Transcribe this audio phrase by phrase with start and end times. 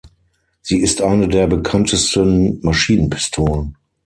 [0.63, 3.77] Sie ist eine der bekanntesten Maschinenpistolen.